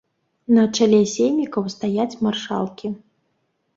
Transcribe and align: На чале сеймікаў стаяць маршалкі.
На 0.57 0.63
чале 0.77 1.01
сеймікаў 1.15 1.69
стаяць 1.75 2.19
маршалкі. 2.29 2.87